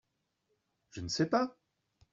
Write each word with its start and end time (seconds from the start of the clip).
Je 0.89 1.01
ne 1.01 1.07
sais 1.09 1.27
pas! 1.29 1.55